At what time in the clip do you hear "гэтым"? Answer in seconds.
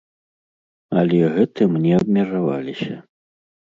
1.35-1.77